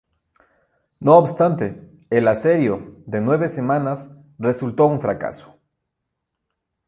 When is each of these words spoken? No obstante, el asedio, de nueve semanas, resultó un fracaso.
No 0.99 1.15
obstante, 1.15 1.79
el 2.09 2.27
asedio, 2.27 3.03
de 3.05 3.21
nueve 3.21 3.47
semanas, 3.47 4.17
resultó 4.39 4.87
un 4.87 4.99
fracaso. 4.99 5.59